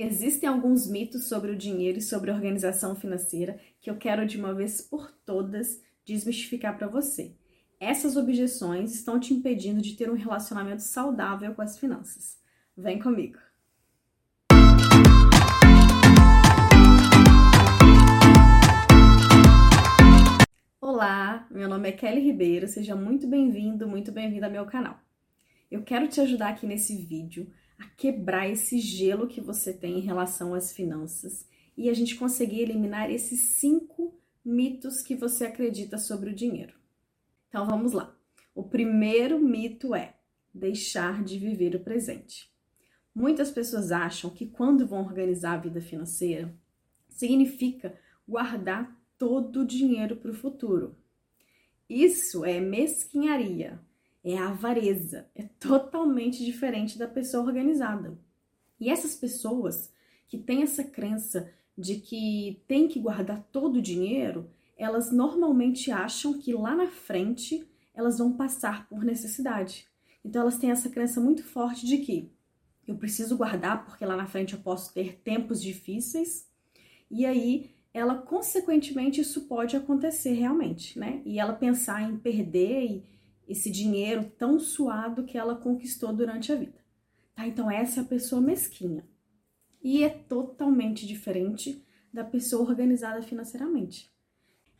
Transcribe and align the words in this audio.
Existem 0.00 0.48
alguns 0.48 0.88
mitos 0.88 1.24
sobre 1.24 1.50
o 1.50 1.56
dinheiro 1.56 1.98
e 1.98 2.00
sobre 2.00 2.30
a 2.30 2.34
organização 2.34 2.94
financeira 2.94 3.58
que 3.80 3.90
eu 3.90 3.96
quero 3.96 4.24
de 4.24 4.38
uma 4.38 4.54
vez 4.54 4.80
por 4.80 5.10
todas 5.26 5.82
desmistificar 6.04 6.78
para 6.78 6.86
você. 6.86 7.34
Essas 7.80 8.16
objeções 8.16 8.94
estão 8.94 9.18
te 9.18 9.34
impedindo 9.34 9.82
de 9.82 9.96
ter 9.96 10.08
um 10.08 10.14
relacionamento 10.14 10.82
saudável 10.82 11.52
com 11.52 11.62
as 11.62 11.76
finanças. 11.76 12.38
Vem 12.76 13.00
comigo! 13.00 13.38
Olá, 20.80 21.44
meu 21.50 21.68
nome 21.68 21.88
é 21.88 21.92
Kelly 21.92 22.20
Ribeiro, 22.20 22.68
seja 22.68 22.94
muito 22.94 23.26
bem-vindo, 23.26 23.88
muito 23.88 24.12
bem-vinda 24.12 24.46
ao 24.46 24.52
meu 24.52 24.64
canal. 24.64 25.00
Eu 25.68 25.82
quero 25.82 26.06
te 26.06 26.20
ajudar 26.20 26.50
aqui 26.50 26.68
nesse 26.68 26.94
vídeo 26.94 27.50
a 27.78 27.86
quebrar 27.90 28.48
esse 28.48 28.80
gelo 28.80 29.28
que 29.28 29.40
você 29.40 29.72
tem 29.72 29.98
em 29.98 30.02
relação 30.02 30.54
às 30.54 30.72
finanças 30.72 31.48
e 31.76 31.88
a 31.88 31.94
gente 31.94 32.16
conseguir 32.16 32.60
eliminar 32.60 33.10
esses 33.10 33.40
cinco 33.58 34.18
mitos 34.44 35.02
que 35.02 35.14
você 35.14 35.44
acredita 35.44 35.96
sobre 35.96 36.30
o 36.30 36.34
dinheiro. 36.34 36.74
Então 37.48 37.66
vamos 37.66 37.92
lá. 37.92 38.16
O 38.54 38.64
primeiro 38.64 39.38
mito 39.38 39.94
é 39.94 40.16
deixar 40.52 41.22
de 41.22 41.38
viver 41.38 41.76
o 41.76 41.80
presente. 41.80 42.52
Muitas 43.14 43.50
pessoas 43.50 43.92
acham 43.92 44.30
que 44.30 44.46
quando 44.46 44.86
vão 44.86 45.04
organizar 45.04 45.54
a 45.54 45.60
vida 45.60 45.80
financeira, 45.80 46.52
significa 47.08 47.98
guardar 48.26 48.96
todo 49.16 49.60
o 49.60 49.66
dinheiro 49.66 50.16
para 50.16 50.30
o 50.30 50.34
futuro. 50.34 50.96
Isso 51.88 52.44
é 52.44 52.60
mesquinharia, 52.60 53.80
é 54.32 54.38
avareza, 54.38 55.26
é 55.34 55.44
totalmente 55.58 56.44
diferente 56.44 56.98
da 56.98 57.06
pessoa 57.06 57.44
organizada. 57.44 58.18
E 58.80 58.90
essas 58.90 59.14
pessoas 59.14 59.92
que 60.26 60.38
têm 60.38 60.62
essa 60.62 60.84
crença 60.84 61.50
de 61.76 61.96
que 61.96 62.62
tem 62.66 62.88
que 62.88 62.98
guardar 62.98 63.42
todo 63.52 63.76
o 63.76 63.82
dinheiro, 63.82 64.50
elas 64.76 65.10
normalmente 65.10 65.90
acham 65.90 66.38
que 66.38 66.52
lá 66.52 66.74
na 66.74 66.88
frente 66.88 67.66
elas 67.94 68.18
vão 68.18 68.32
passar 68.32 68.88
por 68.88 69.04
necessidade. 69.04 69.86
Então 70.24 70.42
elas 70.42 70.58
têm 70.58 70.70
essa 70.70 70.88
crença 70.88 71.20
muito 71.20 71.42
forte 71.42 71.86
de 71.86 71.98
que 71.98 72.30
eu 72.86 72.96
preciso 72.96 73.36
guardar 73.36 73.84
porque 73.84 74.04
lá 74.04 74.16
na 74.16 74.26
frente 74.26 74.54
eu 74.54 74.60
posso 74.60 74.92
ter 74.92 75.20
tempos 75.22 75.62
difíceis. 75.62 76.48
E 77.10 77.24
aí 77.24 77.70
ela 77.92 78.14
consequentemente 78.16 79.20
isso 79.20 79.42
pode 79.42 79.76
acontecer 79.76 80.32
realmente, 80.32 80.98
né? 80.98 81.22
E 81.24 81.38
ela 81.38 81.52
pensar 81.52 82.02
em 82.02 82.16
perder 82.16 82.84
e 82.84 83.04
esse 83.48 83.70
dinheiro 83.70 84.30
tão 84.36 84.60
suado 84.60 85.24
que 85.24 85.38
ela 85.38 85.56
conquistou 85.56 86.12
durante 86.12 86.52
a 86.52 86.56
vida. 86.56 86.78
Tá? 87.34 87.46
Então, 87.46 87.70
essa 87.70 88.00
é 88.00 88.02
a 88.02 88.06
pessoa 88.06 88.40
mesquinha. 88.40 89.04
E 89.82 90.04
é 90.04 90.08
totalmente 90.10 91.06
diferente 91.06 91.82
da 92.12 92.24
pessoa 92.24 92.68
organizada 92.68 93.22
financeiramente. 93.22 94.10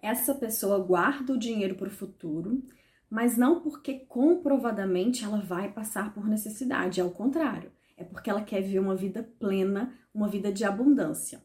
Essa 0.01 0.35
pessoa 0.35 0.79
guarda 0.79 1.33
o 1.33 1.39
dinheiro 1.39 1.75
para 1.75 1.89
o 1.89 1.93
futuro, 1.93 2.63
mas 3.09 3.37
não 3.37 3.61
porque 3.61 4.01
comprovadamente 4.01 5.25
ela 5.25 5.41
vai 5.41 5.73
passar 5.73 6.13
por 6.13 6.29
necessidade, 6.29 7.01
ao 7.01 7.11
contrário, 7.11 7.73
é 7.97 8.05
porque 8.05 8.31
ela 8.31 8.43
quer 8.43 8.61
viver 8.61 8.79
uma 8.79 8.95
vida 8.95 9.23
plena, 9.39 9.93
uma 10.15 10.29
vida 10.29 10.53
de 10.53 10.65
abundância. 10.65 11.43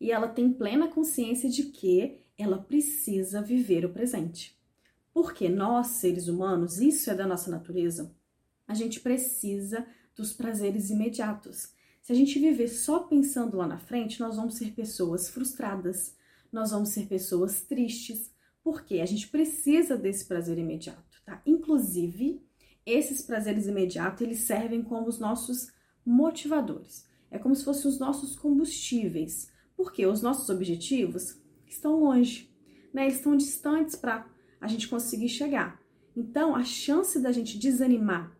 E 0.00 0.10
ela 0.10 0.26
tem 0.26 0.52
plena 0.52 0.88
consciência 0.88 1.48
de 1.48 1.64
que 1.64 2.22
ela 2.36 2.58
precisa 2.58 3.40
viver 3.40 3.84
o 3.84 3.92
presente. 3.92 4.60
Porque 5.12 5.48
nós, 5.48 5.88
seres 5.88 6.28
humanos, 6.28 6.80
isso 6.80 7.10
é 7.10 7.14
da 7.14 7.26
nossa 7.26 7.50
natureza, 7.50 8.14
a 8.66 8.74
gente 8.74 9.00
precisa 9.00 9.86
dos 10.14 10.32
prazeres 10.32 10.90
imediatos. 10.90 11.72
Se 12.00 12.12
a 12.12 12.14
gente 12.14 12.38
viver 12.38 12.68
só 12.68 13.00
pensando 13.00 13.56
lá 13.56 13.66
na 13.66 13.78
frente, 13.78 14.20
nós 14.20 14.36
vamos 14.36 14.54
ser 14.54 14.72
pessoas 14.72 15.28
frustradas, 15.28 16.16
nós 16.50 16.70
vamos 16.70 16.90
ser 16.90 17.06
pessoas 17.06 17.62
tristes, 17.62 18.32
porque 18.62 19.00
a 19.00 19.06
gente 19.06 19.28
precisa 19.28 19.96
desse 19.96 20.24
prazer 20.24 20.58
imediato, 20.58 21.22
tá? 21.24 21.40
Inclusive, 21.46 22.44
esses 22.84 23.22
prazeres 23.22 23.66
imediatos, 23.66 24.22
eles 24.22 24.40
servem 24.40 24.82
como 24.82 25.08
os 25.08 25.18
nossos 25.18 25.70
motivadores. 26.04 27.06
É 27.30 27.38
como 27.38 27.54
se 27.54 27.64
fossem 27.64 27.90
os 27.90 27.98
nossos 27.98 28.36
combustíveis, 28.36 29.50
porque 29.76 30.04
os 30.04 30.20
nossos 30.20 30.48
objetivos 30.48 31.40
estão 31.66 32.00
longe, 32.00 32.52
né? 32.92 33.04
Eles 33.04 33.16
estão 33.16 33.36
distantes 33.36 33.96
para 33.96 34.28
a 34.62 34.68
gente 34.68 34.88
conseguir 34.88 35.28
chegar. 35.28 35.82
Então, 36.16 36.54
a 36.54 36.62
chance 36.62 37.18
da 37.18 37.32
gente 37.32 37.58
desanimar, 37.58 38.32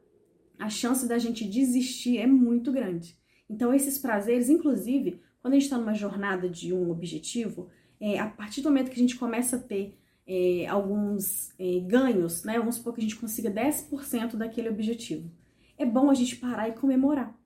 a 0.58 0.70
chance 0.70 1.06
da 1.08 1.18
gente 1.18 1.44
desistir 1.44 2.18
é 2.18 2.26
muito 2.26 2.70
grande. 2.70 3.18
Então, 3.50 3.74
esses 3.74 3.98
prazeres, 3.98 4.48
inclusive, 4.48 5.20
quando 5.40 5.54
a 5.54 5.56
gente 5.56 5.64
está 5.64 5.76
numa 5.76 5.94
jornada 5.94 6.48
de 6.48 6.72
um 6.72 6.90
objetivo, 6.90 7.68
é, 8.00 8.20
a 8.20 8.28
partir 8.28 8.60
do 8.60 8.68
momento 8.68 8.88
que 8.88 8.96
a 8.96 9.02
gente 9.02 9.16
começa 9.16 9.56
a 9.56 9.58
ter 9.58 9.98
é, 10.24 10.66
alguns 10.68 11.52
é, 11.58 11.80
ganhos, 11.80 12.44
né? 12.44 12.58
Vamos 12.58 12.76
supor 12.76 12.94
que 12.94 13.00
a 13.00 13.02
gente 13.02 13.16
consiga 13.16 13.50
10% 13.50 14.36
daquele 14.36 14.68
objetivo. 14.68 15.28
É 15.76 15.84
bom 15.84 16.08
a 16.08 16.14
gente 16.14 16.36
parar 16.36 16.68
e 16.68 16.72
comemorar, 16.72 17.36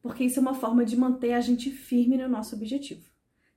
porque 0.00 0.22
isso 0.22 0.38
é 0.38 0.42
uma 0.42 0.54
forma 0.54 0.84
de 0.84 0.96
manter 0.96 1.32
a 1.32 1.40
gente 1.40 1.70
firme 1.70 2.16
no 2.16 2.28
nosso 2.28 2.54
objetivo 2.54 3.09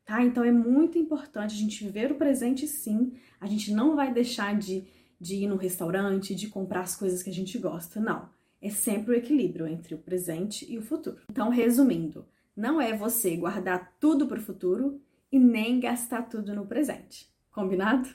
tá? 0.05 0.23
Então 0.23 0.43
é 0.43 0.51
muito 0.51 0.97
importante 0.97 1.53
a 1.53 1.57
gente 1.57 1.83
viver 1.83 2.11
o 2.11 2.15
presente 2.15 2.67
sim. 2.67 3.13
A 3.39 3.45
gente 3.45 3.73
não 3.73 3.95
vai 3.95 4.13
deixar 4.13 4.57
de, 4.57 4.85
de 5.19 5.35
ir 5.35 5.47
no 5.47 5.55
restaurante, 5.55 6.35
de 6.35 6.47
comprar 6.47 6.81
as 6.81 6.95
coisas 6.95 7.23
que 7.23 7.29
a 7.29 7.33
gente 7.33 7.57
gosta, 7.57 7.99
não. 7.99 8.29
É 8.61 8.69
sempre 8.69 9.11
o 9.11 9.17
equilíbrio 9.17 9.67
entre 9.67 9.93
o 9.93 9.97
presente 9.97 10.69
e 10.71 10.77
o 10.77 10.81
futuro. 10.81 11.17
Então, 11.29 11.49
resumindo, 11.49 12.25
não 12.55 12.79
é 12.79 12.95
você 12.95 13.35
guardar 13.35 13.95
tudo 13.99 14.27
para 14.27 14.39
o 14.39 14.43
futuro 14.43 15.01
e 15.31 15.37
nem 15.39 15.79
gastar 15.79 16.23
tudo 16.23 16.55
no 16.55 16.65
presente. 16.65 17.29
Combinado? 17.51 18.09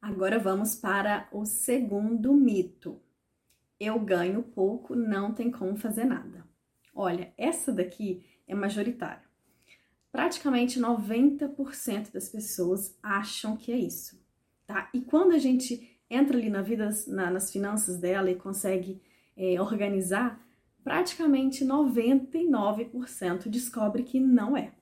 Agora 0.00 0.38
vamos 0.38 0.74
para 0.74 1.28
o 1.30 1.44
segundo 1.44 2.32
mito. 2.32 3.00
Eu 3.78 3.98
ganho 3.98 4.42
pouco, 4.42 4.94
não 4.94 5.34
tem 5.34 5.50
como 5.50 5.76
fazer 5.76 6.04
nada. 6.04 6.46
Olha, 6.94 7.32
essa 7.36 7.72
daqui 7.72 8.24
é 8.46 8.54
majoritária 8.54 9.31
praticamente 10.12 10.78
90% 10.78 12.12
das 12.12 12.28
pessoas 12.28 12.94
acham 13.02 13.56
que 13.56 13.72
é 13.72 13.76
isso, 13.76 14.20
tá? 14.66 14.90
E 14.92 15.00
quando 15.00 15.32
a 15.32 15.38
gente 15.38 15.98
entra 16.10 16.36
ali 16.36 16.50
na 16.50 16.60
vida, 16.60 16.90
na, 17.08 17.30
nas 17.30 17.50
finanças 17.50 17.96
dela 17.96 18.30
e 18.30 18.34
consegue 18.34 19.00
é, 19.34 19.58
organizar, 19.58 20.38
praticamente 20.84 21.64
99% 21.64 23.48
descobre 23.48 24.02
que 24.02 24.20
não 24.20 24.54
é. 24.54 24.72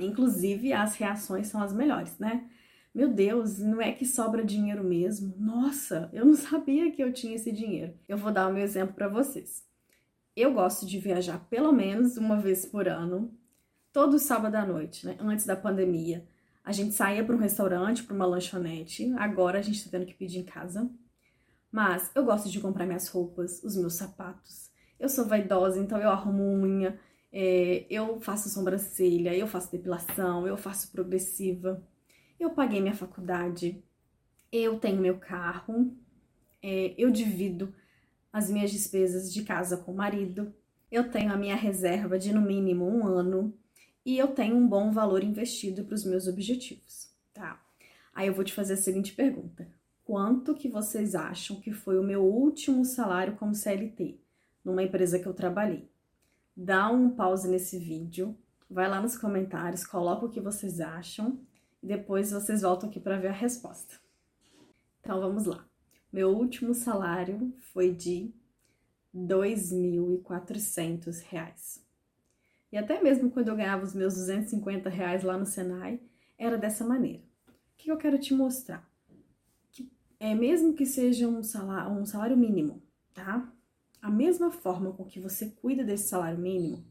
Inclusive, 0.00 0.72
as 0.72 0.96
reações 0.96 1.48
são 1.48 1.62
as 1.62 1.72
melhores, 1.72 2.18
né? 2.18 2.48
Meu 2.94 3.08
Deus, 3.08 3.58
não 3.58 3.82
é 3.82 3.92
que 3.92 4.06
sobra 4.06 4.44
dinheiro 4.44 4.82
mesmo? 4.82 5.34
Nossa, 5.36 6.08
eu 6.12 6.24
não 6.24 6.34
sabia 6.36 6.90
que 6.90 7.02
eu 7.02 7.12
tinha 7.12 7.34
esse 7.34 7.52
dinheiro. 7.52 7.92
Eu 8.08 8.16
vou 8.16 8.32
dar 8.32 8.48
o 8.48 8.52
meu 8.52 8.62
exemplo 8.62 8.94
para 8.94 9.08
vocês. 9.08 9.62
Eu 10.34 10.54
gosto 10.54 10.86
de 10.86 10.98
viajar 10.98 11.38
pelo 11.50 11.72
menos 11.72 12.16
uma 12.16 12.36
vez 12.36 12.64
por 12.64 12.88
ano 12.88 13.30
todo 13.94 14.18
sábado 14.18 14.56
à 14.56 14.66
noite, 14.66 15.06
né? 15.06 15.16
Antes 15.20 15.46
da 15.46 15.54
pandemia. 15.54 16.26
A 16.64 16.72
gente 16.72 16.94
saía 16.94 17.24
para 17.24 17.36
um 17.36 17.38
restaurante, 17.38 18.02
para 18.02 18.14
uma 18.14 18.26
lanchonete. 18.26 19.14
Agora 19.16 19.60
a 19.60 19.62
gente 19.62 19.76
está 19.76 19.90
tendo 19.92 20.04
que 20.04 20.14
pedir 20.14 20.40
em 20.40 20.44
casa. 20.44 20.90
Mas 21.70 22.10
eu 22.12 22.24
gosto 22.24 22.50
de 22.50 22.60
comprar 22.60 22.86
minhas 22.86 23.06
roupas, 23.08 23.62
os 23.62 23.76
meus 23.76 23.94
sapatos. 23.94 24.68
Eu 24.98 25.08
sou 25.08 25.26
vaidosa, 25.26 25.78
então 25.78 25.98
eu 25.98 26.10
arrumo 26.10 26.42
unha, 26.42 26.98
é, 27.32 27.86
eu 27.88 28.20
faço 28.20 28.48
sobrancelha, 28.48 29.36
eu 29.36 29.46
faço 29.46 29.70
depilação, 29.70 30.46
eu 30.46 30.56
faço 30.56 30.90
progressiva. 30.90 31.80
Eu 32.38 32.50
paguei 32.50 32.80
minha 32.80 32.94
faculdade, 32.94 33.80
eu 34.50 34.80
tenho 34.80 35.00
meu 35.00 35.18
carro, 35.18 35.96
é, 36.60 36.94
eu 36.98 37.12
divido 37.12 37.72
as 38.32 38.50
minhas 38.50 38.72
despesas 38.72 39.32
de 39.32 39.44
casa 39.44 39.76
com 39.76 39.92
o 39.92 39.96
marido, 39.96 40.52
eu 40.90 41.10
tenho 41.10 41.32
a 41.32 41.36
minha 41.36 41.54
reserva 41.54 42.18
de 42.18 42.32
no 42.32 42.40
mínimo 42.40 42.88
um 42.88 43.06
ano 43.06 43.56
e 44.04 44.18
eu 44.18 44.28
tenho 44.28 44.56
um 44.56 44.68
bom 44.68 44.92
valor 44.92 45.24
investido 45.24 45.84
para 45.84 45.94
os 45.94 46.04
meus 46.04 46.28
objetivos, 46.28 47.08
tá? 47.32 47.58
Aí 48.14 48.26
eu 48.26 48.34
vou 48.34 48.44
te 48.44 48.52
fazer 48.52 48.74
a 48.74 48.76
seguinte 48.76 49.14
pergunta: 49.14 49.66
quanto 50.04 50.54
que 50.54 50.68
vocês 50.68 51.14
acham 51.14 51.58
que 51.60 51.72
foi 51.72 51.98
o 51.98 52.02
meu 52.02 52.22
último 52.22 52.84
salário 52.84 53.36
como 53.36 53.54
CLT 53.54 54.20
numa 54.64 54.82
empresa 54.82 55.18
que 55.18 55.26
eu 55.26 55.32
trabalhei? 55.32 55.88
Dá 56.56 56.90
um 56.90 57.10
pause 57.10 57.48
nesse 57.48 57.78
vídeo, 57.78 58.36
vai 58.70 58.88
lá 58.88 59.00
nos 59.00 59.16
comentários, 59.16 59.86
coloca 59.86 60.26
o 60.26 60.30
que 60.30 60.40
vocês 60.40 60.80
acham 60.80 61.40
e 61.82 61.86
depois 61.86 62.30
vocês 62.30 62.62
voltam 62.62 62.88
aqui 62.88 63.00
para 63.00 63.18
ver 63.18 63.28
a 63.28 63.32
resposta. 63.32 63.96
Então 65.00 65.20
vamos 65.20 65.46
lá. 65.46 65.66
Meu 66.12 66.30
último 66.30 66.74
salário 66.74 67.52
foi 67.72 67.92
de 67.92 68.32
R$ 69.12 69.26
2.400. 69.26 71.83
E 72.74 72.76
até 72.76 73.00
mesmo 73.00 73.30
quando 73.30 73.46
eu 73.46 73.54
ganhava 73.54 73.84
os 73.84 73.94
meus 73.94 74.14
250 74.14 74.90
reais 74.90 75.22
lá 75.22 75.38
no 75.38 75.46
Senai, 75.46 76.00
era 76.36 76.58
dessa 76.58 76.84
maneira. 76.84 77.22
O 77.46 77.76
que 77.76 77.88
eu 77.88 77.96
quero 77.96 78.18
te 78.18 78.34
mostrar? 78.34 78.84
Que 79.70 79.88
é 80.18 80.34
mesmo 80.34 80.74
que 80.74 80.84
seja 80.84 81.28
um 81.28 81.40
salário, 81.40 81.92
um 81.92 82.04
salário 82.04 82.36
mínimo, 82.36 82.82
tá? 83.14 83.48
A 84.02 84.10
mesma 84.10 84.50
forma 84.50 84.92
com 84.92 85.04
que 85.04 85.20
você 85.20 85.50
cuida 85.50 85.84
desse 85.84 86.08
salário 86.08 86.36
mínimo 86.36 86.84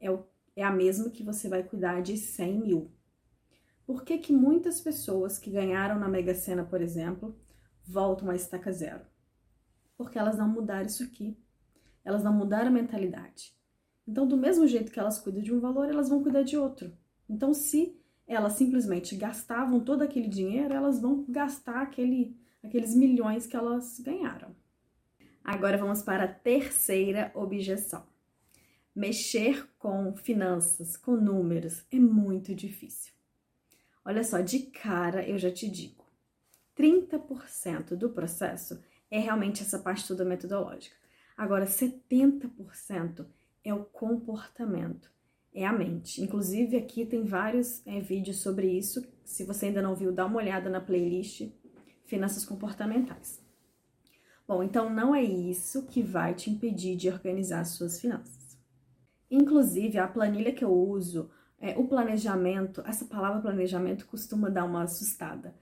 é 0.00 0.10
o, 0.10 0.24
é 0.56 0.64
a 0.64 0.72
mesma 0.72 1.10
que 1.10 1.22
você 1.22 1.50
vai 1.50 1.62
cuidar 1.62 2.00
de 2.00 2.16
100 2.16 2.58
mil. 2.58 2.90
Por 3.84 4.04
que, 4.04 4.16
que 4.16 4.32
muitas 4.32 4.80
pessoas 4.80 5.38
que 5.38 5.50
ganharam 5.50 6.00
na 6.00 6.08
Mega 6.08 6.34
Sena, 6.34 6.64
por 6.64 6.80
exemplo, 6.80 7.38
voltam 7.86 8.30
à 8.30 8.34
estaca 8.34 8.72
zero? 8.72 9.04
Porque 9.98 10.18
elas 10.18 10.38
não 10.38 10.48
mudaram 10.48 10.86
isso 10.86 11.04
aqui. 11.04 11.38
Elas 12.02 12.24
não 12.24 12.32
mudaram 12.32 12.68
a 12.68 12.70
mentalidade. 12.70 13.54
Então, 14.06 14.26
do 14.26 14.36
mesmo 14.36 14.66
jeito 14.66 14.92
que 14.92 15.00
elas 15.00 15.18
cuidam 15.18 15.42
de 15.42 15.52
um 15.52 15.60
valor, 15.60 15.88
elas 15.88 16.08
vão 16.08 16.22
cuidar 16.22 16.42
de 16.42 16.56
outro. 16.56 16.92
Então, 17.28 17.52
se 17.52 17.98
elas 18.26 18.54
simplesmente 18.54 19.16
gastavam 19.16 19.80
todo 19.80 20.02
aquele 20.02 20.28
dinheiro, 20.28 20.74
elas 20.74 21.00
vão 21.00 21.24
gastar 21.28 21.82
aquele, 21.82 22.36
aqueles 22.62 22.94
milhões 22.94 23.46
que 23.46 23.56
elas 23.56 23.98
ganharam. 24.00 24.54
Agora 25.42 25.78
vamos 25.78 26.02
para 26.02 26.24
a 26.24 26.28
terceira 26.28 27.30
objeção. 27.34 28.04
Mexer 28.94 29.68
com 29.78 30.16
finanças, 30.16 30.96
com 30.96 31.16
números, 31.16 31.84
é 31.90 31.98
muito 31.98 32.54
difícil. 32.54 33.12
Olha 34.04 34.24
só, 34.24 34.40
de 34.40 34.60
cara 34.60 35.28
eu 35.28 35.38
já 35.38 35.50
te 35.50 35.68
digo: 35.68 36.04
30% 36.76 37.94
do 37.94 38.10
processo 38.10 38.82
é 39.10 39.18
realmente 39.18 39.62
essa 39.62 39.78
parte 39.78 40.08
toda 40.08 40.24
metodológica. 40.24 40.96
Agora, 41.36 41.66
70% 41.66 43.26
é 43.68 43.74
o 43.74 43.84
comportamento, 43.84 45.10
é 45.52 45.66
a 45.66 45.72
mente. 45.72 46.22
Inclusive, 46.22 46.76
aqui 46.76 47.04
tem 47.04 47.24
vários 47.24 47.84
é, 47.84 47.98
vídeos 47.98 48.38
sobre 48.38 48.70
isso. 48.70 49.04
Se 49.24 49.42
você 49.42 49.66
ainda 49.66 49.82
não 49.82 49.96
viu, 49.96 50.12
dá 50.12 50.24
uma 50.24 50.36
olhada 50.36 50.70
na 50.70 50.80
playlist 50.80 51.50
Finanças 52.04 52.44
Comportamentais. 52.44 53.44
Bom, 54.46 54.62
então 54.62 54.88
não 54.88 55.12
é 55.12 55.22
isso 55.24 55.86
que 55.86 56.00
vai 56.00 56.32
te 56.32 56.48
impedir 56.48 56.94
de 56.96 57.08
organizar 57.08 57.60
as 57.60 57.70
suas 57.70 58.00
finanças. 58.00 58.56
Inclusive, 59.28 59.98
a 59.98 60.06
planilha 60.06 60.52
que 60.52 60.64
eu 60.64 60.72
uso, 60.72 61.28
é, 61.58 61.76
o 61.76 61.88
planejamento, 61.88 62.80
essa 62.86 63.04
palavra 63.04 63.42
planejamento 63.42 64.06
costuma 64.06 64.48
dar 64.48 64.64
uma 64.64 64.84
assustada. 64.84 65.56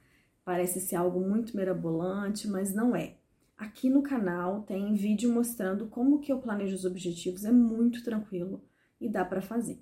Parece 0.44 0.78
ser 0.78 0.96
algo 0.96 1.20
muito 1.20 1.56
mirabolante, 1.56 2.46
mas 2.46 2.74
não 2.74 2.94
é. 2.94 3.16
Aqui 3.56 3.88
no 3.88 4.02
canal 4.02 4.62
tem 4.62 4.94
vídeo 4.94 5.32
mostrando 5.32 5.86
como 5.86 6.20
que 6.20 6.32
eu 6.32 6.40
planejo 6.40 6.74
os 6.74 6.84
objetivos, 6.84 7.44
é 7.44 7.52
muito 7.52 8.02
tranquilo 8.02 8.64
e 9.00 9.08
dá 9.08 9.24
para 9.24 9.40
fazer. 9.40 9.80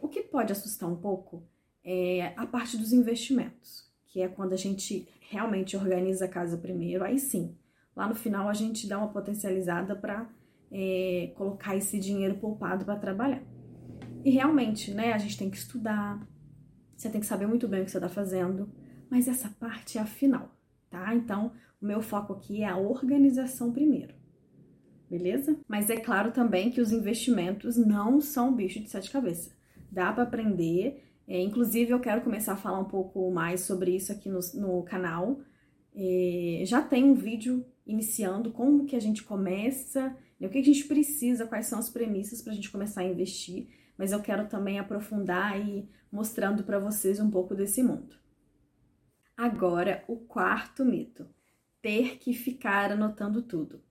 O 0.00 0.08
que 0.08 0.22
pode 0.22 0.52
assustar 0.52 0.88
um 0.88 0.96
pouco 0.96 1.46
é 1.84 2.32
a 2.36 2.46
parte 2.46 2.76
dos 2.76 2.92
investimentos, 2.92 3.90
que 4.06 4.20
é 4.20 4.28
quando 4.28 4.52
a 4.52 4.56
gente 4.56 5.08
realmente 5.28 5.76
organiza 5.76 6.24
a 6.24 6.28
casa 6.28 6.56
primeiro, 6.56 7.04
aí 7.04 7.18
sim, 7.18 7.56
lá 7.94 8.08
no 8.08 8.14
final 8.14 8.48
a 8.48 8.54
gente 8.54 8.88
dá 8.88 8.98
uma 8.98 9.12
potencializada 9.12 9.94
para 9.94 10.28
é, 10.70 11.32
colocar 11.36 11.76
esse 11.76 11.98
dinheiro 11.98 12.38
poupado 12.38 12.84
para 12.84 12.96
trabalhar. 12.96 13.42
E 14.24 14.30
realmente, 14.30 14.92
né, 14.92 15.12
a 15.12 15.18
gente 15.18 15.36
tem 15.36 15.50
que 15.50 15.56
estudar, 15.56 16.26
você 16.96 17.10
tem 17.10 17.20
que 17.20 17.26
saber 17.26 17.46
muito 17.46 17.68
bem 17.68 17.82
o 17.82 17.84
que 17.84 17.90
você 17.90 17.98
está 17.98 18.08
fazendo, 18.08 18.72
mas 19.10 19.28
essa 19.28 19.50
parte 19.50 19.98
é 19.98 20.00
a 20.00 20.06
final, 20.06 20.56
tá? 20.88 21.14
Então, 21.14 21.52
o 21.82 21.86
meu 21.86 22.00
foco 22.00 22.32
aqui 22.32 22.62
é 22.62 22.68
a 22.68 22.76
organização 22.76 23.72
primeiro. 23.72 24.14
Beleza? 25.10 25.58
Mas 25.66 25.90
é 25.90 25.96
claro 25.96 26.30
também 26.30 26.70
que 26.70 26.80
os 26.80 26.92
investimentos 26.92 27.76
não 27.76 28.20
são 28.20 28.54
bicho 28.54 28.80
de 28.80 28.88
sete 28.88 29.10
cabeças. 29.10 29.52
Dá 29.90 30.12
para 30.12 30.22
aprender. 30.22 31.04
É, 31.26 31.40
inclusive, 31.40 31.90
eu 31.90 32.00
quero 32.00 32.22
começar 32.22 32.52
a 32.52 32.56
falar 32.56 32.78
um 32.78 32.86
pouco 32.86 33.30
mais 33.30 33.62
sobre 33.62 33.94
isso 33.94 34.12
aqui 34.12 34.28
no, 34.30 34.38
no 34.54 34.82
canal. 34.84 35.40
É, 35.94 36.62
já 36.64 36.80
tem 36.80 37.04
um 37.04 37.14
vídeo 37.14 37.66
iniciando 37.84 38.52
como 38.52 38.86
que 38.86 38.96
a 38.96 39.00
gente 39.00 39.24
começa, 39.24 40.16
né, 40.38 40.46
o 40.46 40.50
que 40.50 40.58
a 40.58 40.64
gente 40.64 40.84
precisa, 40.84 41.46
quais 41.46 41.66
são 41.66 41.78
as 41.78 41.90
premissas 41.90 42.40
para 42.40 42.52
a 42.52 42.54
gente 42.54 42.70
começar 42.70 43.02
a 43.02 43.04
investir. 43.04 43.68
Mas 43.98 44.12
eu 44.12 44.20
quero 44.22 44.48
também 44.48 44.78
aprofundar 44.78 45.60
e 45.60 45.86
mostrando 46.10 46.62
para 46.62 46.78
vocês 46.78 47.18
um 47.18 47.30
pouco 47.30 47.54
desse 47.54 47.82
mundo. 47.82 48.16
Agora, 49.36 50.04
o 50.06 50.16
quarto 50.16 50.84
mito 50.84 51.26
ter 51.82 52.18
que 52.18 52.32
ficar 52.32 52.92
anotando 52.92 53.42
tudo. 53.42 53.82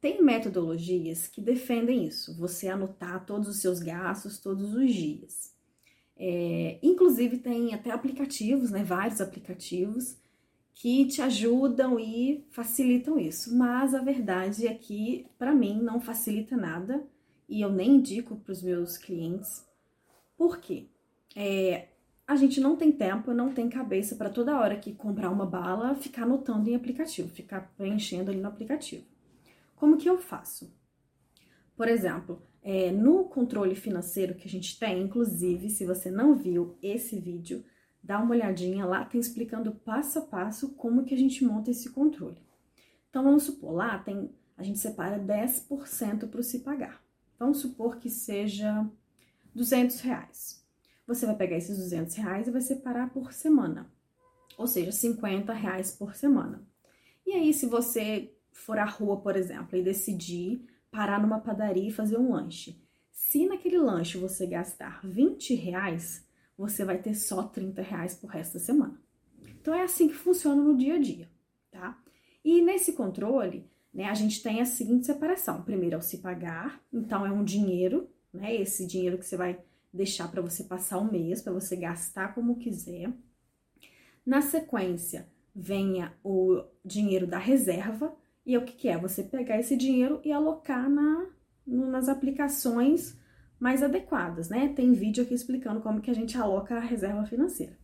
Tem 0.00 0.22
metodologias 0.22 1.28
que 1.28 1.40
defendem 1.40 2.06
isso, 2.06 2.36
você 2.36 2.68
anotar 2.68 3.24
todos 3.24 3.48
os 3.48 3.60
seus 3.60 3.80
gastos 3.80 4.38
todos 4.38 4.74
os 4.74 4.92
dias. 4.92 5.54
É, 6.16 6.78
inclusive, 6.82 7.38
tem 7.38 7.72
até 7.72 7.90
aplicativos, 7.90 8.70
né, 8.70 8.82
vários 8.82 9.20
aplicativos, 9.20 10.18
que 10.74 11.06
te 11.06 11.20
ajudam 11.22 12.00
e 12.00 12.46
facilitam 12.50 13.18
isso. 13.18 13.54
Mas 13.56 13.94
a 13.94 14.02
verdade 14.02 14.66
é 14.66 14.74
que, 14.74 15.26
para 15.38 15.54
mim, 15.54 15.80
não 15.82 16.00
facilita 16.00 16.56
nada 16.56 17.06
e 17.48 17.60
eu 17.60 17.70
nem 17.70 17.96
indico 17.96 18.36
para 18.36 18.52
os 18.52 18.62
meus 18.62 18.96
clientes. 18.96 19.66
Por 20.36 20.58
quê? 20.58 20.86
É, 21.36 21.88
a 22.30 22.36
gente 22.36 22.60
não 22.60 22.76
tem 22.76 22.92
tempo, 22.92 23.34
não 23.34 23.52
tem 23.52 23.68
cabeça 23.68 24.14
para 24.14 24.30
toda 24.30 24.56
hora 24.56 24.76
que 24.76 24.94
comprar 24.94 25.30
uma 25.30 25.44
bala 25.44 25.96
ficar 25.96 26.22
anotando 26.22 26.70
em 26.70 26.76
aplicativo, 26.76 27.28
ficar 27.28 27.72
preenchendo 27.76 28.30
ali 28.30 28.40
no 28.40 28.46
aplicativo. 28.46 29.04
Como 29.74 29.96
que 29.96 30.08
eu 30.08 30.16
faço? 30.16 30.72
Por 31.76 31.88
exemplo, 31.88 32.40
é, 32.62 32.92
no 32.92 33.24
controle 33.24 33.74
financeiro 33.74 34.36
que 34.36 34.46
a 34.46 34.50
gente 34.50 34.78
tem, 34.78 35.02
inclusive, 35.02 35.70
se 35.70 35.84
você 35.84 36.08
não 36.08 36.36
viu 36.36 36.78
esse 36.80 37.18
vídeo, 37.18 37.64
dá 38.00 38.20
uma 38.20 38.30
olhadinha 38.30 38.86
lá, 38.86 39.04
tem 39.04 39.20
explicando 39.20 39.72
passo 39.72 40.20
a 40.20 40.22
passo 40.22 40.68
como 40.74 41.02
que 41.04 41.14
a 41.14 41.18
gente 41.18 41.44
monta 41.44 41.72
esse 41.72 41.90
controle. 41.90 42.38
Então, 43.08 43.24
vamos 43.24 43.42
supor, 43.42 43.72
lá 43.72 43.98
tem, 43.98 44.30
a 44.56 44.62
gente 44.62 44.78
separa 44.78 45.18
10% 45.18 46.28
para 46.28 46.42
se 46.44 46.60
pagar. 46.60 47.02
Vamos 47.36 47.58
supor 47.58 47.96
que 47.96 48.08
seja 48.08 48.88
200 49.52 49.98
reais 50.02 50.59
você 51.14 51.26
vai 51.26 51.34
pegar 51.34 51.56
esses 51.56 51.76
200 51.76 52.14
reais 52.14 52.46
e 52.46 52.52
vai 52.52 52.60
separar 52.60 53.10
por 53.10 53.32
semana, 53.32 53.90
ou 54.56 54.66
seja, 54.68 54.92
50 54.92 55.52
reais 55.52 55.90
por 55.90 56.14
semana. 56.14 56.62
E 57.26 57.32
aí, 57.32 57.52
se 57.52 57.66
você 57.66 58.32
for 58.52 58.78
à 58.78 58.84
rua, 58.84 59.20
por 59.20 59.34
exemplo, 59.34 59.76
e 59.76 59.82
decidir 59.82 60.64
parar 60.88 61.20
numa 61.20 61.40
padaria 61.40 61.88
e 61.88 61.92
fazer 61.92 62.16
um 62.16 62.32
lanche, 62.32 62.80
se 63.10 63.46
naquele 63.48 63.78
lanche 63.78 64.18
você 64.18 64.46
gastar 64.46 65.00
20 65.04 65.54
reais, 65.54 66.24
você 66.56 66.84
vai 66.84 66.98
ter 66.98 67.14
só 67.14 67.42
30 67.42 67.82
reais 67.82 68.14
por 68.14 68.30
resto 68.30 68.54
da 68.54 68.60
semana. 68.60 69.00
Então 69.60 69.74
é 69.74 69.82
assim 69.82 70.06
que 70.06 70.14
funciona 70.14 70.62
no 70.62 70.76
dia 70.76 70.94
a 70.94 70.98
dia, 70.98 71.28
tá? 71.72 72.00
E 72.44 72.62
nesse 72.62 72.92
controle, 72.92 73.68
né, 73.92 74.04
a 74.04 74.14
gente 74.14 74.42
tem 74.42 74.60
a 74.60 74.64
seguinte 74.64 75.06
separação: 75.06 75.62
primeiro 75.62 75.96
é 75.96 75.98
o 75.98 76.02
se 76.02 76.18
pagar, 76.18 76.80
então 76.92 77.26
é 77.26 77.32
um 77.32 77.42
dinheiro, 77.42 78.08
né? 78.32 78.54
Esse 78.54 78.86
dinheiro 78.86 79.18
que 79.18 79.26
você 79.26 79.36
vai 79.36 79.60
deixar 79.92 80.30
para 80.30 80.42
você 80.42 80.64
passar 80.64 80.98
o 80.98 81.10
mês, 81.10 81.42
para 81.42 81.52
você 81.52 81.76
gastar 81.76 82.34
como 82.34 82.58
quiser. 82.58 83.12
Na 84.24 84.42
sequência, 84.42 85.28
venha 85.54 86.14
o 86.22 86.62
dinheiro 86.84 87.26
da 87.26 87.38
reserva, 87.38 88.14
e 88.44 88.56
o 88.56 88.64
que, 88.64 88.72
que 88.72 88.88
é? 88.88 88.98
Você 88.98 89.22
pegar 89.22 89.58
esse 89.58 89.76
dinheiro 89.76 90.20
e 90.24 90.32
alocar 90.32 90.88
na, 90.88 91.26
nas 91.66 92.08
aplicações 92.08 93.18
mais 93.58 93.82
adequadas, 93.82 94.48
né? 94.48 94.72
Tem 94.74 94.92
vídeo 94.92 95.22
aqui 95.22 95.34
explicando 95.34 95.80
como 95.80 96.00
que 96.00 96.10
a 96.10 96.14
gente 96.14 96.36
aloca 96.36 96.76
a 96.76 96.80
reserva 96.80 97.24
financeira. 97.26 97.78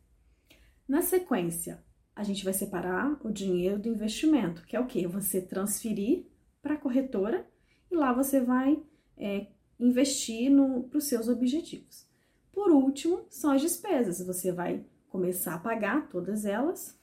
Na 0.89 1.03
sequência, 1.03 1.85
a 2.15 2.23
gente 2.23 2.43
vai 2.43 2.55
separar 2.55 3.19
o 3.23 3.31
dinheiro 3.31 3.79
do 3.79 3.89
investimento, 3.89 4.65
que 4.65 4.75
é 4.75 4.81
o 4.81 4.87
que? 4.87 5.07
Você 5.07 5.41
transferir 5.41 6.27
para 6.63 6.75
a 6.75 6.79
corretora 6.79 7.47
e 7.91 7.95
lá 7.95 8.13
você 8.13 8.41
vai 8.41 8.83
é, 9.19 9.49
investir 9.79 10.51
para 10.89 10.99
os 10.99 11.05
seus 11.05 11.29
objetivos. 11.29 12.07
Por 12.53 12.71
último, 12.71 13.27
são 13.29 13.51
as 13.51 13.61
despesas. 13.61 14.25
Você 14.27 14.51
vai 14.51 14.85
começar 15.09 15.55
a 15.55 15.59
pagar 15.59 16.09
todas 16.09 16.45
elas 16.45 16.99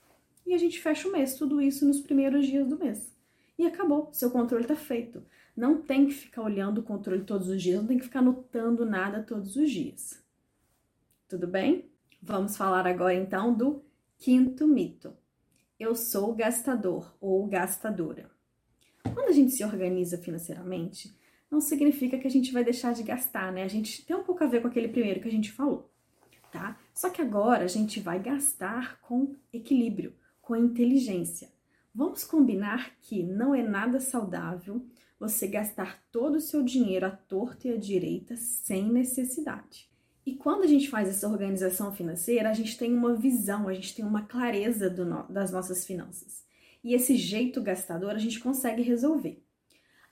e 0.46 0.52
a 0.52 0.58
gente 0.58 0.80
fecha 0.80 1.08
o 1.08 1.12
mês, 1.12 1.34
tudo 1.34 1.60
isso 1.60 1.86
nos 1.86 2.00
primeiros 2.00 2.46
dias 2.46 2.68
do 2.68 2.78
mês. 2.78 3.14
E 3.58 3.66
acabou, 3.66 4.08
seu 4.12 4.30
controle 4.30 4.64
está 4.64 4.76
feito. 4.76 5.22
Não 5.56 5.80
tem 5.80 6.06
que 6.06 6.14
ficar 6.14 6.42
olhando 6.42 6.78
o 6.78 6.82
controle 6.82 7.22
todos 7.22 7.48
os 7.48 7.62
dias, 7.62 7.78
não 7.80 7.86
tem 7.86 7.98
que 7.98 8.04
ficar 8.04 8.18
anotando 8.18 8.84
nada 8.84 9.22
todos 9.22 9.56
os 9.56 9.70
dias. 9.70 10.22
Tudo 11.28 11.46
bem? 11.46 11.88
Vamos 12.20 12.56
falar 12.56 12.86
agora 12.86 13.14
então 13.14 13.54
do 13.54 13.82
quinto 14.18 14.66
mito. 14.66 15.12
Eu 15.78 15.94
sou 15.94 16.34
gastador 16.34 17.16
ou 17.20 17.46
gastadora. 17.46 18.30
Quando 19.02 19.28
a 19.28 19.32
gente 19.32 19.52
se 19.52 19.64
organiza 19.64 20.18
financeiramente, 20.18 21.14
não 21.54 21.60
significa 21.60 22.18
que 22.18 22.26
a 22.26 22.30
gente 22.30 22.52
vai 22.52 22.64
deixar 22.64 22.92
de 22.92 23.02
gastar, 23.02 23.52
né? 23.52 23.62
A 23.62 23.68
gente 23.68 24.04
tem 24.04 24.14
um 24.14 24.24
pouco 24.24 24.42
a 24.42 24.46
ver 24.46 24.60
com 24.60 24.68
aquele 24.68 24.88
primeiro 24.88 25.20
que 25.20 25.28
a 25.28 25.30
gente 25.30 25.52
falou, 25.52 25.88
tá? 26.50 26.78
Só 26.92 27.08
que 27.08 27.22
agora 27.22 27.64
a 27.64 27.68
gente 27.68 28.00
vai 28.00 28.18
gastar 28.20 29.00
com 29.00 29.34
equilíbrio, 29.52 30.14
com 30.42 30.56
inteligência. 30.56 31.48
Vamos 31.94 32.24
combinar 32.24 32.96
que 33.00 33.22
não 33.22 33.54
é 33.54 33.62
nada 33.62 34.00
saudável 34.00 34.84
você 35.18 35.46
gastar 35.46 36.02
todo 36.10 36.36
o 36.36 36.40
seu 36.40 36.62
dinheiro 36.62 37.06
à 37.06 37.10
torta 37.10 37.68
e 37.68 37.72
à 37.72 37.76
direita 37.76 38.36
sem 38.36 38.90
necessidade. 38.90 39.88
E 40.26 40.34
quando 40.34 40.64
a 40.64 40.66
gente 40.66 40.90
faz 40.90 41.08
essa 41.08 41.28
organização 41.28 41.92
financeira, 41.92 42.50
a 42.50 42.54
gente 42.54 42.76
tem 42.76 42.92
uma 42.92 43.14
visão, 43.14 43.68
a 43.68 43.74
gente 43.74 43.94
tem 43.94 44.04
uma 44.04 44.22
clareza 44.22 44.90
no, 44.90 45.22
das 45.32 45.52
nossas 45.52 45.86
finanças. 45.86 46.44
E 46.82 46.94
esse 46.94 47.16
jeito 47.16 47.62
gastador 47.62 48.10
a 48.10 48.18
gente 48.18 48.40
consegue 48.40 48.82
resolver. 48.82 49.42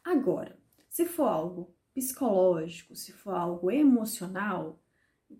Agora, 0.04 0.61
se 0.92 1.06
for 1.06 1.24
algo 1.24 1.74
psicológico, 1.94 2.94
se 2.94 3.12
for 3.12 3.32
algo 3.32 3.70
emocional, 3.70 4.78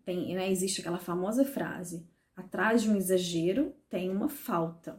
tem, 0.03 0.35
né, 0.35 0.51
existe 0.51 0.81
aquela 0.81 0.99
famosa 0.99 1.45
frase: 1.45 2.09
atrás 2.35 2.83
de 2.83 2.91
um 2.91 2.97
exagero 2.97 3.75
tem 3.91 4.11
uma 4.11 4.31
falta. 4.31 4.99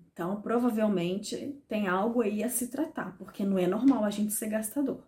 Então, 0.00 0.40
provavelmente 0.40 1.62
tem 1.68 1.88
algo 1.88 2.22
aí 2.22 2.42
a 2.42 2.48
se 2.48 2.68
tratar, 2.68 3.16
porque 3.18 3.44
não 3.44 3.58
é 3.58 3.66
normal 3.66 4.02
a 4.04 4.10
gente 4.10 4.32
ser 4.32 4.48
gastador, 4.48 5.04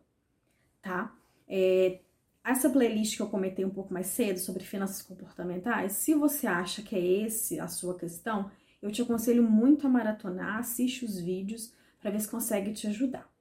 tá? 0.82 1.16
É, 1.48 2.00
essa 2.44 2.68
playlist 2.68 3.16
que 3.16 3.22
eu 3.22 3.30
comentei 3.30 3.64
um 3.64 3.70
pouco 3.70 3.92
mais 3.92 4.08
cedo 4.08 4.38
sobre 4.38 4.64
finanças 4.64 5.00
comportamentais, 5.00 5.92
se 5.92 6.14
você 6.14 6.46
acha 6.46 6.82
que 6.82 6.94
é 6.94 7.00
esse 7.24 7.58
a 7.58 7.68
sua 7.68 7.96
questão, 7.98 8.50
eu 8.82 8.92
te 8.92 9.00
aconselho 9.00 9.42
muito 9.42 9.86
a 9.86 9.90
maratonar, 9.90 10.58
assiste 10.58 11.06
os 11.06 11.18
vídeos 11.18 11.72
para 11.98 12.10
ver 12.10 12.20
se 12.20 12.28
consegue 12.28 12.72
te 12.72 12.86
ajudar. 12.86 13.31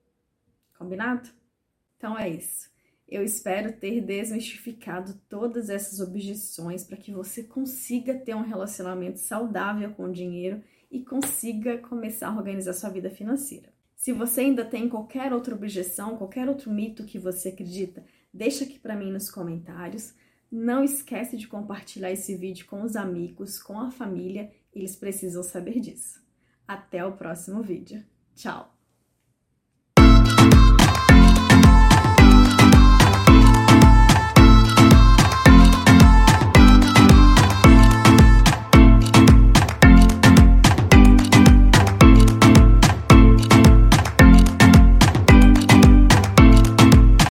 Combinado? 0.82 1.30
Então 1.96 2.18
é 2.18 2.28
isso. 2.28 2.72
Eu 3.08 3.24
espero 3.24 3.72
ter 3.74 4.02
desmistificado 4.02 5.14
todas 5.30 5.70
essas 5.70 6.00
objeções 6.00 6.84
para 6.84 6.98
que 6.98 7.12
você 7.12 7.44
consiga 7.44 8.16
ter 8.16 8.36
um 8.36 8.42
relacionamento 8.42 9.20
saudável 9.20 9.92
com 9.92 10.06
o 10.06 10.12
dinheiro 10.12 10.64
e 10.90 11.04
consiga 11.04 11.78
começar 11.78 12.30
a 12.30 12.36
organizar 12.36 12.74
sua 12.74 12.90
vida 12.90 13.12
financeira. 13.12 13.70
Se 13.96 14.12
você 14.12 14.42
ainda 14.42 14.66
tem 14.66 14.90
qualquer 14.90 15.32
outra 15.32 15.54
objeção, 15.54 16.18
qualquer 16.18 16.50
outro 16.50 16.72
mito 16.72 17.06
que 17.06 17.20
você 17.20 17.50
acredita, 17.50 18.04
deixa 18.34 18.64
aqui 18.64 18.80
para 18.80 18.96
mim 18.96 19.12
nos 19.12 19.30
comentários. 19.30 20.16
Não 20.52 20.84
esquece 20.84 21.38
de 21.38 21.48
compartilhar 21.48 22.10
esse 22.10 22.36
vídeo 22.36 22.66
com 22.66 22.82
os 22.82 22.96
amigos, 22.96 23.62
com 23.62 23.80
a 23.80 23.92
família, 23.92 24.52
eles 24.74 24.96
precisam 24.96 25.44
saber 25.44 25.80
disso. 25.80 26.20
Até 26.68 27.06
o 27.06 27.12
próximo 27.12 27.62
vídeo. 27.62 28.04
Tchau! 28.34 28.81